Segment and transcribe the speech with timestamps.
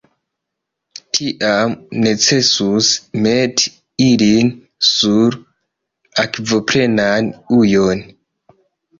[1.15, 1.73] Tiam
[2.05, 2.87] necesus
[3.25, 3.69] meti
[4.05, 4.49] ilin
[4.91, 5.37] sur
[6.23, 8.03] akvoplenan ujon.